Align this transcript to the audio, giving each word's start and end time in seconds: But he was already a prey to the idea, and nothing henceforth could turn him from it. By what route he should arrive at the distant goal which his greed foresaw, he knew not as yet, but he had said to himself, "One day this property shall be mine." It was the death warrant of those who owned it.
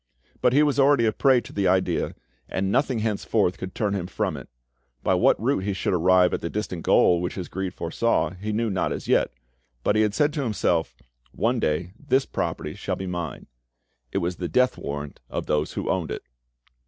But 0.41 0.53
he 0.53 0.63
was 0.63 0.79
already 0.79 1.05
a 1.05 1.11
prey 1.11 1.41
to 1.41 1.53
the 1.53 1.67
idea, 1.67 2.15
and 2.49 2.71
nothing 2.71 2.97
henceforth 3.05 3.59
could 3.59 3.75
turn 3.75 3.93
him 3.93 4.07
from 4.07 4.35
it. 4.35 4.49
By 5.03 5.13
what 5.13 5.39
route 5.39 5.59
he 5.63 5.73
should 5.73 5.93
arrive 5.93 6.33
at 6.33 6.41
the 6.41 6.49
distant 6.49 6.81
goal 6.81 7.21
which 7.21 7.35
his 7.35 7.47
greed 7.47 7.75
foresaw, 7.75 8.31
he 8.31 8.51
knew 8.51 8.71
not 8.71 8.91
as 8.91 9.07
yet, 9.07 9.31
but 9.83 9.95
he 9.95 10.01
had 10.01 10.15
said 10.15 10.33
to 10.33 10.43
himself, 10.43 10.95
"One 11.33 11.59
day 11.59 11.91
this 11.99 12.25
property 12.25 12.73
shall 12.73 12.95
be 12.95 13.05
mine." 13.05 13.45
It 14.11 14.17
was 14.17 14.37
the 14.37 14.49
death 14.49 14.75
warrant 14.75 15.19
of 15.29 15.45
those 15.45 15.73
who 15.73 15.87
owned 15.87 16.09
it. 16.09 16.23